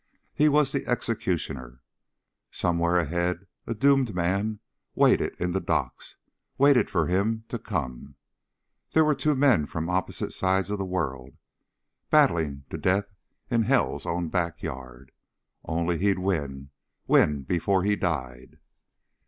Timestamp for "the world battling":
10.79-12.65